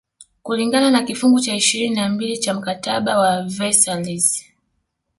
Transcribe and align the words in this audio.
kulingana 0.43 0.91
na 0.91 1.03
kifungu 1.03 1.39
cha 1.39 1.55
ishirini 1.55 1.95
na 1.95 2.09
mbili 2.09 2.37
cha 2.39 2.53
mkataba 2.53 3.17
wa 3.19 3.43
Versailles 3.43 4.45